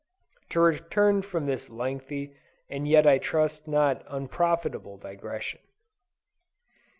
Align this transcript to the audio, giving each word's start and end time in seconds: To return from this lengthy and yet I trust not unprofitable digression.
To 0.49 0.59
return 0.59 1.21
from 1.21 1.45
this 1.45 1.69
lengthy 1.69 2.35
and 2.71 2.87
yet 2.87 3.05
I 3.05 3.19
trust 3.19 3.67
not 3.67 4.03
unprofitable 4.07 4.97
digression. 4.97 5.59